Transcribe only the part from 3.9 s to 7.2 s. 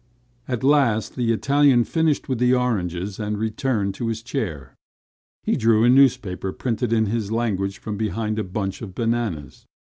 to his chair. He drew a newspaper printed in